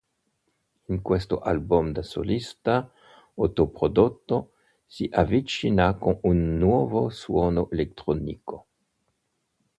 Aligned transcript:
In 0.87 1.03
questo 1.03 1.41
album 1.41 1.91
da 1.91 2.01
solista, 2.01 2.91
autoprodotto, 3.35 4.53
si 4.83 5.07
avvicina 5.13 5.93
con 5.95 6.17
un 6.23 6.57
nuovo 6.57 7.09
suono 7.11 7.69
elettronico. 7.69 8.65